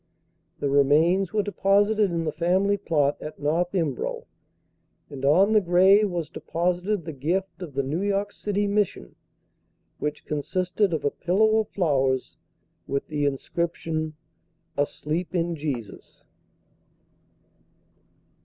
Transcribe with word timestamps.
The 0.59 0.67
remains 0.71 1.31
were 1.31 1.43
deposited 1.43 2.09
in 2.09 2.23
the 2.25 2.31
family 2.31 2.75
plot 2.75 3.21
at 3.21 3.37
North 3.39 3.75
Embro, 3.75 4.25
and 5.11 5.23
on 5.23 5.53
the 5.53 5.61
grave 5.61 6.09
was 6.09 6.27
deposited 6.27 7.05
the 7.05 7.13
gift 7.13 7.61
of 7.61 7.75
the 7.75 7.83
New 7.83 8.01
York 8.01 8.31
City 8.31 8.65
Mission, 8.65 9.13
which 9.99 10.25
consisted 10.25 10.91
of 10.91 11.05
a 11.05 11.11
"pillow 11.11 11.59
of 11.59 11.69
flowers," 11.69 12.37
with 12.87 13.05
the 13.09 13.25
inscription 13.25 14.15
"Asleep 14.75 15.35
in 15.35 15.55
Jesus." 15.55 16.25